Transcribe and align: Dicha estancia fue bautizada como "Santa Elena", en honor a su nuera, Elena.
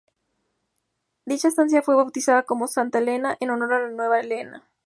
Dicha 1.25 1.49
estancia 1.49 1.83
fue 1.83 1.93
bautizada 1.93 2.41
como 2.41 2.65
"Santa 2.67 2.97
Elena", 2.97 3.37
en 3.39 3.51
honor 3.51 3.71
a 3.73 3.87
su 3.87 3.95
nuera, 3.95 4.19
Elena. 4.19 4.67